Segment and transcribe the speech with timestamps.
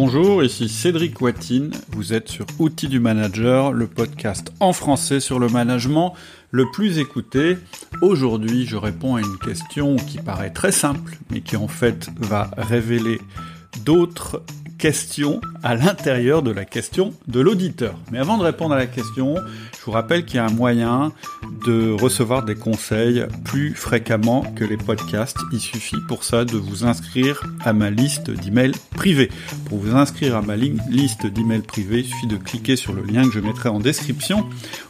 [0.00, 1.72] Bonjour, ici Cédric Watine.
[1.88, 6.14] Vous êtes sur Outils du Manager, le podcast en français sur le management
[6.52, 7.58] le plus écouté.
[8.00, 12.48] Aujourd'hui, je réponds à une question qui paraît très simple, mais qui en fait va
[12.56, 13.20] révéler
[13.84, 14.44] d'autres
[14.78, 17.98] question à l'intérieur de la question de l'auditeur.
[18.12, 19.34] Mais avant de répondre à la question,
[19.78, 21.12] je vous rappelle qu'il y a un moyen
[21.66, 25.38] de recevoir des conseils plus fréquemment que les podcasts.
[25.52, 29.30] Il suffit pour ça de vous inscrire à ma liste d'emails privés.
[29.68, 33.24] Pour vous inscrire à ma liste d'emails privés, il suffit de cliquer sur le lien
[33.24, 34.48] que je mettrai en description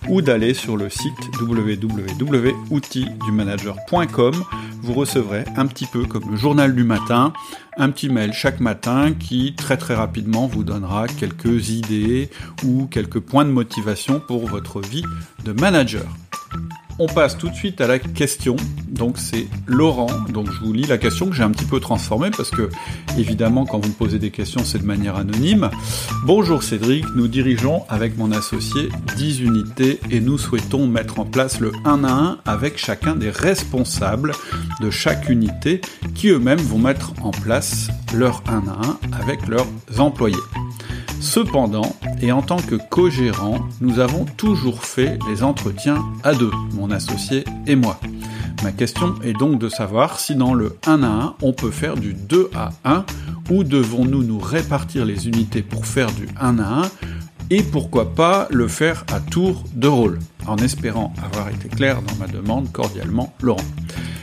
[0.09, 4.35] ou d'aller sur le site www.outildumanager.com.
[4.83, 7.33] Vous recevrez un petit peu comme le journal du matin
[7.79, 12.29] un petit mail chaque matin qui très très rapidement vous donnera quelques idées
[12.65, 15.05] ou quelques points de motivation pour votre vie
[15.45, 16.07] de manager.
[17.01, 18.57] On passe tout de suite à la question.
[18.89, 20.09] Donc c'est Laurent.
[20.33, 22.69] Donc je vous lis la question que j'ai un petit peu transformée parce que
[23.17, 25.71] évidemment quand vous me posez des questions c'est de manière anonyme.
[26.25, 31.61] Bonjour Cédric, nous dirigeons avec mon associé 10 unités et nous souhaitons mettre en place
[31.61, 34.33] le 1 à 1 avec chacun des responsables
[34.81, 35.81] de chaque unité
[36.17, 39.69] qui eux-mêmes vont mettre en place leur 1 à 1 avec leurs
[39.99, 40.37] employés.
[41.21, 46.91] Cependant, et en tant que co-gérant, nous avons toujours fait les entretiens à deux, mon
[46.91, 48.01] associé et moi.
[48.63, 51.97] Ma question est donc de savoir si dans le 1 à 1, on peut faire
[51.97, 53.05] du 2 à 1
[53.51, 56.83] ou devons-nous nous répartir les unités pour faire du 1 à 1
[57.51, 62.15] et pourquoi pas le faire à tour de rôle, en espérant avoir été clair dans
[62.17, 63.65] ma demande cordialement Laurent.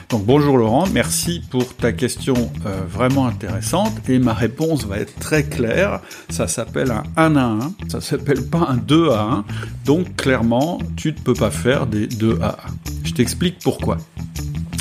[0.09, 5.15] Donc bonjour Laurent, merci pour ta question euh, vraiment intéressante et ma réponse va être
[5.19, 5.99] très claire.
[6.29, 9.45] Ça s'appelle un 1 à 1, ça s'appelle pas un 2 à 1.
[9.85, 12.55] Donc clairement, tu ne peux pas faire des 2 à 1.
[13.03, 13.97] Je t'explique pourquoi.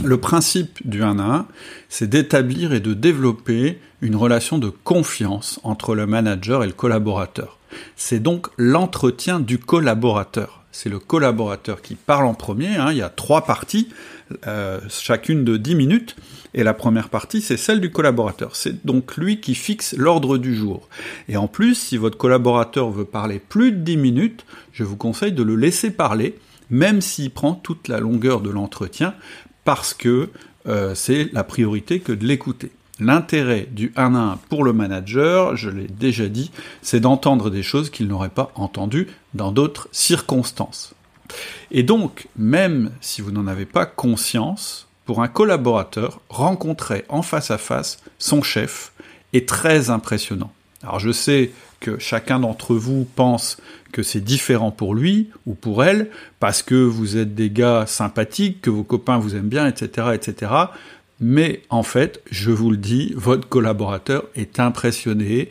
[0.04, 1.46] Le principe du 1 à 1,
[1.88, 7.58] c'est d'établir et de développer une relation de confiance entre le manager et le collaborateur.
[7.96, 10.62] C'est donc l'entretien du collaborateur.
[10.72, 12.76] C'est le collaborateur qui parle en premier.
[12.76, 12.88] Hein.
[12.90, 13.88] Il y a trois parties.
[14.46, 16.16] Euh, chacune de 10 minutes,
[16.54, 18.56] et la première partie, c'est celle du collaborateur.
[18.56, 20.88] C'est donc lui qui fixe l'ordre du jour.
[21.28, 25.32] Et en plus, si votre collaborateur veut parler plus de 10 minutes, je vous conseille
[25.32, 26.38] de le laisser parler,
[26.70, 29.14] même s'il prend toute la longueur de l'entretien,
[29.64, 30.30] parce que
[30.66, 32.70] euh, c'est la priorité que de l'écouter.
[33.00, 37.62] L'intérêt du 1 à 1 pour le manager, je l'ai déjà dit, c'est d'entendre des
[37.62, 40.94] choses qu'il n'aurait pas entendues dans d'autres circonstances.
[41.72, 47.50] Et donc, même si vous n'en avez pas conscience, pour un collaborateur, rencontrer en face
[47.50, 48.92] à face son chef
[49.32, 50.52] est très impressionnant.
[50.82, 51.50] Alors je sais
[51.80, 53.58] que chacun d'entre vous pense
[53.92, 58.62] que c'est différent pour lui ou pour elle, parce que vous êtes des gars sympathiques,
[58.62, 60.52] que vos copains vous aiment bien, etc., etc.
[61.20, 65.48] Mais en fait, je vous le dis, votre collaborateur est impressionné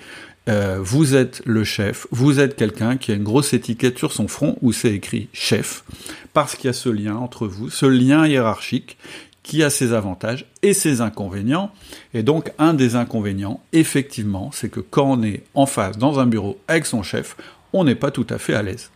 [0.49, 4.27] euh, vous êtes le chef, vous êtes quelqu'un qui a une grosse étiquette sur son
[4.27, 5.85] front où c'est écrit chef,
[6.33, 8.97] parce qu'il y a ce lien entre vous, ce lien hiérarchique
[9.41, 11.71] qui a ses avantages et ses inconvénients.
[12.13, 16.25] Et donc un des inconvénients, effectivement, c'est que quand on est en face dans un
[16.25, 17.37] bureau avec son chef,
[17.71, 18.89] on n'est pas tout à fait à l'aise.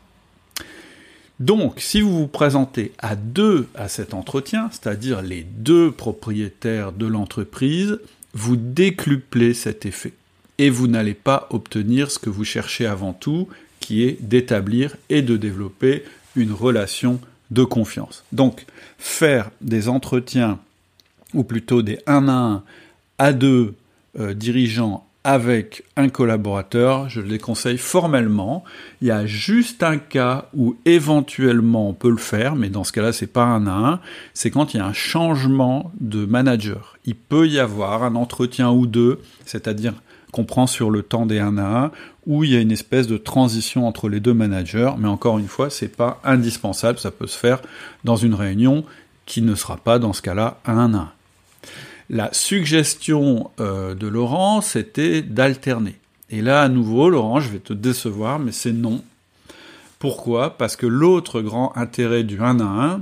[1.39, 7.05] Donc, si vous vous présentez à deux à cet entretien, c'est-à-dire les deux propriétaires de
[7.05, 7.99] l'entreprise,
[8.33, 10.13] vous décuplez cet effet
[10.57, 13.47] et vous n'allez pas obtenir ce que vous cherchez avant tout,
[13.79, 16.03] qui est d'établir et de développer
[16.35, 17.19] une relation
[17.51, 18.23] de confiance.
[18.31, 18.65] Donc,
[18.97, 20.59] faire des entretiens,
[21.33, 22.63] ou plutôt des 1 à 1
[23.19, 23.75] à deux
[24.19, 28.63] euh, dirigeants avec un collaborateur, je les conseille formellement.
[29.01, 32.93] Il y a juste un cas où éventuellement on peut le faire, mais dans ce
[32.93, 33.99] cas-là, c'est pas un à un,
[34.33, 36.97] c'est quand il y a un changement de manager.
[37.03, 39.95] Il peut y avoir un entretien ou deux, c'est-à-dire
[40.31, 41.91] qu'on prend sur le temps des 1 à 1,
[42.25, 45.49] où il y a une espèce de transition entre les deux managers, mais encore une
[45.49, 47.61] fois, c'est pas indispensable, ça peut se faire
[48.05, 48.85] dans une réunion
[49.25, 51.11] qui ne sera pas dans ce cas-là 1 à 1.
[52.09, 55.95] La suggestion euh, de Laurent, c'était d'alterner.
[56.29, 59.03] Et là, à nouveau, Laurent, je vais te décevoir, mais c'est non.
[59.99, 60.57] Pourquoi?
[60.57, 63.01] Parce que l'autre grand intérêt du 1 à 1,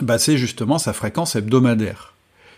[0.00, 2.14] bah, c'est justement sa fréquence hebdomadaire.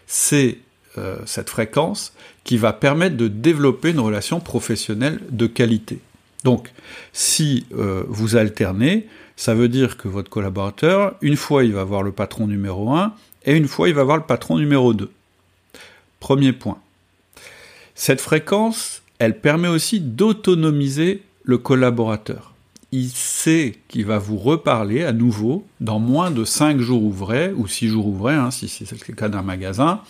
[0.06, 0.58] C'est
[0.98, 2.12] euh, cette fréquence
[2.44, 5.98] qui va permettre de développer une relation professionnelle de qualité.
[6.44, 6.70] Donc,
[7.12, 12.02] si euh, vous alternez, ça veut dire que votre collaborateur, une fois il va voir
[12.02, 13.12] le patron numéro 1
[13.46, 15.10] et une fois il va voir le patron numéro 2.
[16.24, 16.78] Premier point.
[17.94, 22.54] Cette fréquence, elle permet aussi d'autonomiser le collaborateur.
[22.94, 27.66] il sait qu'il va vous reparler à nouveau dans moins de 5 jours ouvrés, ou
[27.66, 30.00] 6 jours ouvrés, hein, si c'est le cas d'un magasin.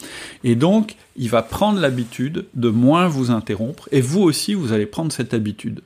[0.44, 4.86] Et donc, il va prendre l'habitude de moins vous interrompre, et vous aussi, vous allez
[4.86, 5.80] prendre cette habitude.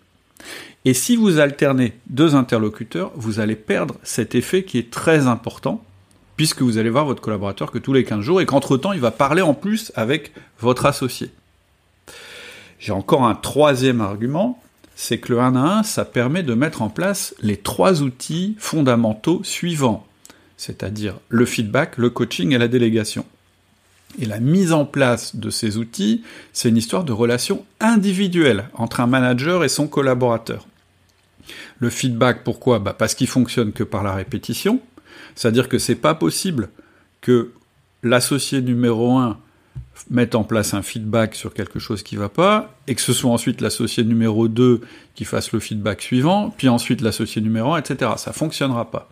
[0.85, 5.83] Et si vous alternez deux interlocuteurs, vous allez perdre cet effet qui est très important,
[6.39, 9.11] puisque vous allez voir votre collaborateur que tous les 15 jours, et qu'entre-temps, il va
[9.11, 11.33] parler en plus avec votre associé.
[12.79, 14.63] J'ai encore un troisième argument,
[14.95, 18.55] c'est que le 1 à 1, ça permet de mettre en place les trois outils
[18.61, 20.07] fondamentaux suivants,
[20.57, 23.27] c'est-à-dire le feedback, le coaching et la délégation.
[24.21, 29.01] Et la mise en place de ces outils, c'est une histoire de relation individuelle entre
[29.01, 30.69] un manager et son collaborateur.
[31.81, 32.79] Le feedback, pourquoi?
[32.79, 34.81] Bah Parce qu'il fonctionne que par la répétition,
[35.35, 36.71] c'est-à-dire que c'est pas possible
[37.21, 37.53] que
[38.03, 39.39] l'associé numéro 1
[40.11, 43.31] mettre en place un feedback sur quelque chose qui va pas, et que ce soit
[43.31, 44.81] ensuite l'associé numéro 2
[45.15, 48.13] qui fasse le feedback suivant, puis ensuite l'associé numéro 1, etc.
[48.17, 49.09] Ça fonctionnera pas.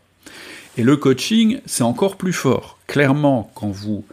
[0.77, 2.79] Et le coaching, c'est encore plus fort.
[2.87, 4.05] Clairement, quand vous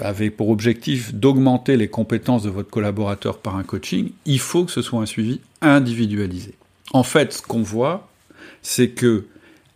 [0.00, 4.72] avez pour objectif d'augmenter les compétences de votre collaborateur par un coaching, il faut que
[4.72, 6.54] ce soit un suivi individualisé.
[6.92, 8.08] En fait, ce qu'on voit,
[8.62, 9.26] c'est que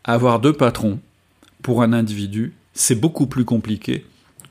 [0.05, 0.99] avoir deux patrons
[1.63, 4.05] pour un individu, c'est beaucoup plus compliqué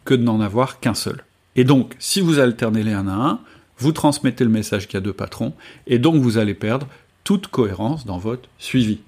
[0.06, 1.24] que de n'en avoir qu'un seul.
[1.56, 3.40] Et donc, si vous alternez les un à un,
[3.78, 5.54] vous transmettez le message qu'il y a deux patrons,
[5.88, 6.88] et donc vous allez perdre
[7.24, 9.00] toute cohérence dans votre suivi.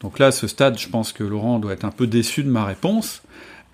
[0.00, 2.48] Donc là, à ce stade, je pense que Laurent doit être un peu déçu de
[2.48, 3.22] ma réponse,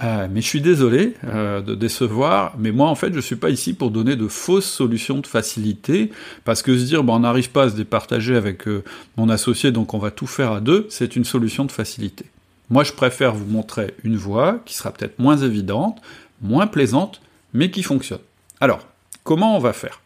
[0.02, 3.48] euh, mais je suis désolé euh, de décevoir, mais moi en fait je suis pas
[3.48, 6.10] ici pour donner de fausses solutions de facilité,
[6.44, 8.84] parce que se dire bon on n'arrive pas à se départager avec euh,
[9.16, 12.26] mon associé donc on va tout faire à deux, c'est une solution de facilité.
[12.70, 16.00] Moi je préfère vous montrer une voie qui sera peut-être moins évidente,
[16.42, 17.20] moins plaisante,
[17.52, 18.20] mais qui fonctionne.
[18.60, 18.86] Alors,
[19.24, 20.00] comment on va faire?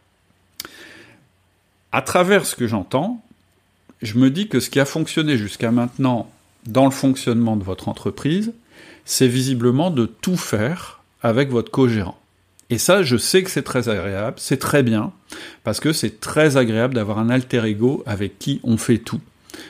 [1.92, 3.22] À travers ce que j'entends,
[4.02, 6.30] je me dis que ce qui a fonctionné jusqu'à maintenant
[6.66, 8.52] dans le fonctionnement de votre entreprise,
[9.04, 12.18] c'est visiblement de tout faire avec votre co-gérant.
[12.70, 15.12] Et ça, je sais que c'est très agréable, c'est très bien,
[15.64, 19.20] parce que c'est très agréable d'avoir un alter ego avec qui on fait tout.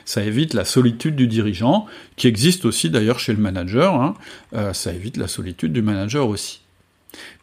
[0.05, 1.85] Ça évite la solitude du dirigeant,
[2.15, 4.15] qui existe aussi d'ailleurs chez le manager, hein.
[4.53, 6.61] euh, ça évite la solitude du manager aussi.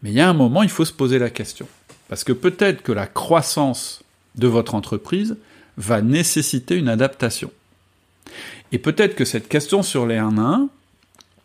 [0.03, 1.69] Mais il y a un moment, il faut se poser la question.
[2.09, 4.03] Parce que peut-être que la croissance
[4.37, 5.37] de votre entreprise
[5.77, 7.51] va nécessiter une adaptation.
[8.73, 10.69] Et peut-être que cette question sur les 1 à 1,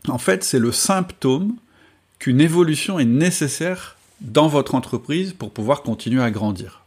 [0.09, 1.55] en fait, c'est le symptôme
[2.19, 6.81] qu'une évolution est nécessaire dans votre entreprise pour pouvoir continuer à grandir.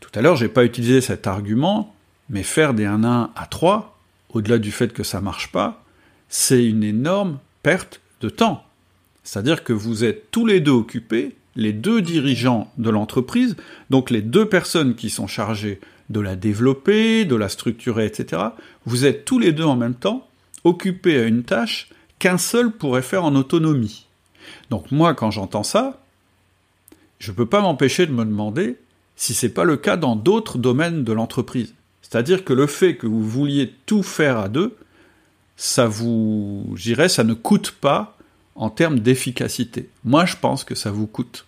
[0.00, 1.94] Tout à l'heure, j'ai pas utilisé cet argument,
[2.30, 3.98] mais faire des 1 à 1 à 3,
[4.30, 5.84] au-delà du fait que ça marche pas,
[6.28, 8.64] c'est une énorme perte de temps.
[9.24, 13.56] C'est-à-dire que vous êtes tous les deux occupés, les deux dirigeants de l'entreprise,
[13.90, 15.80] donc les deux personnes qui sont chargées
[16.10, 18.42] de la développer, de la structurer, etc.
[18.84, 20.28] Vous êtes tous les deux en même temps
[20.64, 21.88] occupés à une tâche
[22.18, 24.06] qu'un seul pourrait faire en autonomie.
[24.70, 26.00] Donc moi, quand j'entends ça,
[27.18, 28.76] je ne peux pas m'empêcher de me demander
[29.16, 31.74] si c'est pas le cas dans d'autres domaines de l'entreprise.
[32.08, 34.76] C'est-à-dire que le fait que vous vouliez tout faire à deux,
[35.56, 38.16] ça vous, j'irais, ça ne coûte pas
[38.54, 39.88] en termes d'efficacité.
[40.04, 41.46] Moi, je pense que ça vous coûte.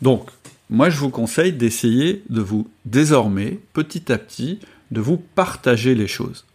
[0.00, 0.30] Donc,
[0.70, 4.60] moi, je vous conseille d'essayer de vous, désormais, petit à petit,
[4.90, 6.46] de vous partager les choses.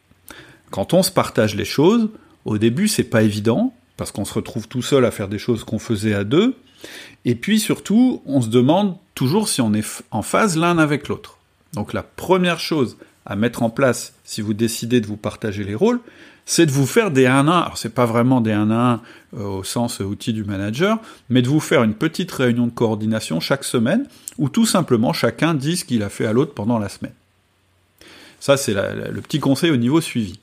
[0.72, 2.10] Quand on se partage les choses,
[2.44, 5.64] au début, c'est pas évident, parce qu'on se retrouve tout seul à faire des choses
[5.64, 6.56] qu'on faisait à deux,
[7.24, 11.39] et puis surtout, on se demande toujours si on est en phase l'un avec l'autre.
[11.74, 15.76] Donc la première chose à mettre en place si vous décidez de vous partager les
[15.76, 16.00] rôles,
[16.46, 17.62] c'est de vous faire des 1 à 1.
[17.62, 19.02] Alors c'est pas vraiment des 1 à 1
[19.38, 20.98] euh, au sens outil du manager,
[21.30, 24.08] mais de vous faire une petite réunion de coordination chaque semaine,
[24.40, 27.14] où tout simplement chacun dit ce qu'il a fait à l'autre pendant la semaine.
[28.40, 30.40] Ça c'est le petit conseil au niveau suivi.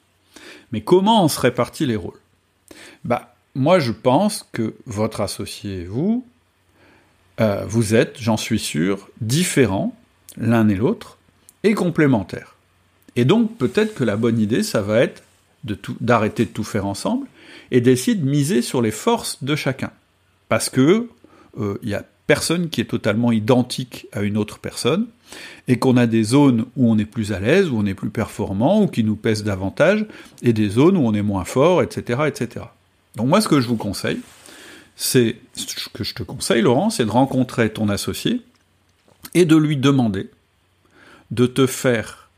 [0.71, 2.21] Mais comment on se répartit les rôles?
[3.04, 6.25] Bah moi je pense que votre associé et vous,
[7.40, 9.97] euh, vous êtes, j'en suis sûr, différents
[10.37, 11.15] l'un et l'autre
[11.66, 12.54] et complémentaires.
[13.16, 15.23] Et donc peut-être que la bonne idée, ça va être
[16.00, 17.26] d'arrêter de, tout faire ensemble
[17.70, 19.90] et d'essayer de miser sur les forces de chacun.
[20.49, 21.08] Parce que
[21.56, 25.06] il euh, y a personne qui est totalement identique à une autre personne,
[25.68, 28.11] et qu'on a des zones où on est plus à l'aise, où on est plus
[28.11, 30.06] performant, ou qui nous pèsent davantage,
[30.42, 32.66] et des zones où on est moins fort, etc., etc.
[33.16, 34.20] Donc moi, ce que je vous conseille,
[34.96, 38.42] c'est ce que je te conseille, Laurent, c'est de rencontrer ton associé
[39.35, 40.28] et de lui demander
[41.30, 42.28] de te faire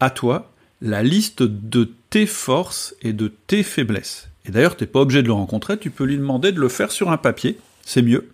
[0.00, 4.28] à toi la liste de tes forces et de tes faiblesses.
[4.46, 6.68] Et d'ailleurs, tu n'es pas obligé de le rencontrer, tu peux lui demander de le
[6.68, 8.30] faire sur un papier, c'est mieux.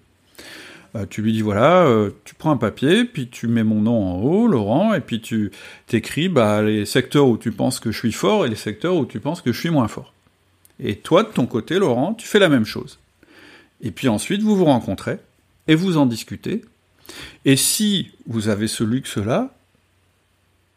[0.95, 4.03] Bah, tu lui dis voilà, euh, tu prends un papier, puis tu mets mon nom
[4.03, 5.51] en haut, Laurent, et puis tu
[5.89, 9.05] t'écris bah, les secteurs où tu penses que je suis fort et les secteurs où
[9.05, 10.15] tu penses que je suis moins fort.
[10.79, 12.99] Et toi, de ton côté, Laurent, tu fais la même chose.
[13.83, 15.19] Et puis ensuite, vous vous rencontrez
[15.69, 16.63] et vous en discutez.
[17.45, 19.56] Et si vous avez ce luxe-là,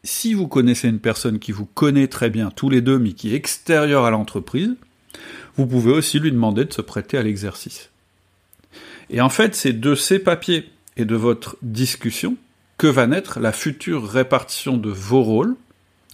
[0.03, 3.33] si vous connaissez une personne qui vous connaît très bien tous les deux, mais qui
[3.33, 4.75] est extérieure à l'entreprise,
[5.57, 7.89] vous pouvez aussi lui demander de se prêter à l'exercice.
[9.09, 12.37] Et en fait, c'est de ces papiers et de votre discussion
[12.77, 15.55] que va naître la future répartition de vos rôles?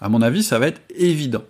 [0.01, 1.43] À mon avis, ça va être évident.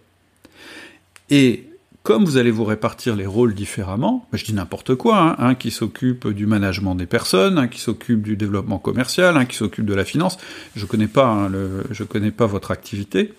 [1.29, 1.69] Et
[2.05, 5.71] comme vous allez vous répartir les rôles différemment, je dis n'importe quoi, hein, un qui
[5.71, 9.93] s'occupe du management des personnes, un qui s'occupe du développement commercial, un qui s'occupe de
[9.95, 10.37] la finance,
[10.75, 11.49] je pas, hein,
[12.07, 13.33] connais pas votre activité,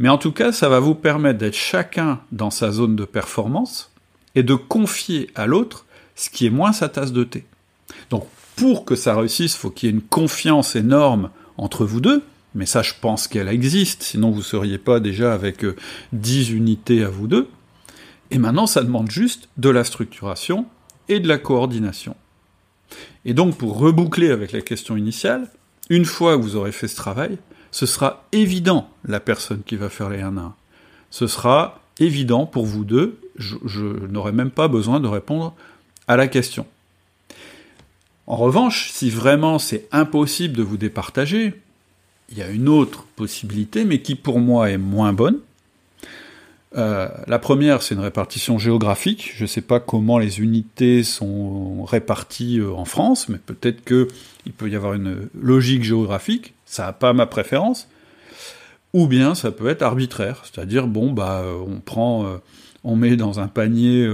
[0.00, 3.92] mais en tout cas, ça va vous permettre d'être chacun dans sa zone de performance
[4.34, 5.86] et de confier à l'autre
[6.16, 7.44] ce qui est moins sa tasse de thé.
[8.10, 12.00] Donc, pour que ça réussisse, il faut qu'il y ait une confiance énorme entre vous
[12.00, 12.24] deux,
[12.56, 15.64] mais ça, je pense qu'elle existe, sinon vous seriez pas déjà avec
[16.12, 17.48] 10 euh, unités à vous deux.
[18.34, 20.66] Et maintenant, ça demande juste de la structuration
[21.08, 22.16] et de la coordination.
[23.24, 25.48] Et donc, pour reboucler avec la question initiale,
[25.88, 27.38] une fois que vous aurez fait ce travail,
[27.70, 30.54] ce sera évident la personne qui va faire les 1 à 1.
[31.10, 35.54] Ce sera évident pour vous deux, je, je n'aurai même pas besoin de répondre
[36.08, 36.66] à la question.
[38.26, 41.54] En revanche, si vraiment c'est impossible de vous départager,
[42.30, 45.38] il y a une autre possibilité, mais qui pour moi est moins bonne,
[46.76, 49.32] euh, la première, c'est une répartition géographique.
[49.36, 54.52] Je ne sais pas comment les unités sont réparties euh, en France, mais peut-être qu'il
[54.52, 56.54] peut y avoir une logique géographique.
[56.66, 57.88] Ça n'a pas ma préférence.
[58.92, 62.40] Ou bien ça peut être arbitraire, c'est-à-dire bon bah euh, on prend,
[62.84, 64.08] on met dans un panier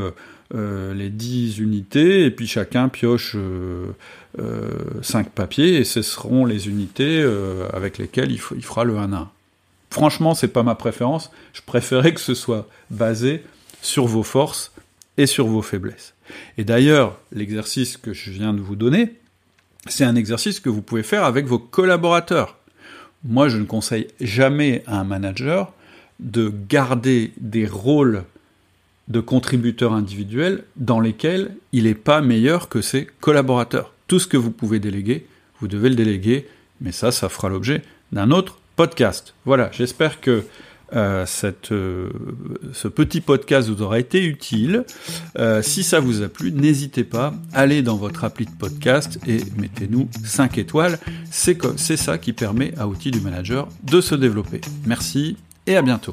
[0.55, 3.37] les 10 unités et puis chacun pioche
[5.03, 7.23] 5 papiers et ce seront les unités
[7.75, 9.31] avec lesquelles il, fera le 1 1.
[9.91, 11.31] Franchement, c'est pas ma préférence.
[11.53, 13.43] Je préférais que ce soit basé
[13.83, 14.73] sur vos forces
[15.17, 16.15] et sur vos faiblesses.
[16.59, 19.15] Et d'ailleurs, l'exercice que je viens de vous donner,
[19.87, 22.57] c'est un exercice que vous pouvez faire avec vos collaborateurs.
[23.25, 25.73] Moi, je ne conseille jamais à un manager
[26.21, 28.25] de garder des rôles
[29.09, 33.93] de contributeurs individuels dans lesquels il n'est pas meilleur que ses collaborateurs.
[34.07, 35.27] Tout ce que vous pouvez déléguer,
[35.61, 36.47] vous devez le déléguer,
[36.81, 37.83] mais ça, ça fera l'objet
[38.13, 38.60] d'un autre
[39.45, 40.45] Voilà, j'espère que
[40.95, 41.25] euh,
[41.73, 42.09] euh,
[42.73, 44.85] ce petit podcast vous aura été utile.
[45.39, 49.41] Euh, si ça vous a plu, n'hésitez pas, allez dans votre appli de podcast et
[49.57, 50.99] mettez-nous 5 étoiles.
[51.31, 54.61] C'est ça qui permet à Outils du Manager de se développer.
[54.87, 56.13] Merci et à bientôt.